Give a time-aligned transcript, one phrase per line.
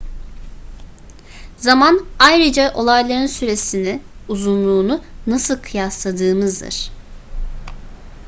[1.57, 6.91] zaman ayrıca olayların süresini uzunluğunu nasıl kıyasladığımızdır